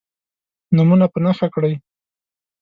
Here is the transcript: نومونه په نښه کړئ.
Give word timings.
نومونه 0.75 1.05
په 1.13 1.17
نښه 1.25 1.47
کړئ. 1.53 1.73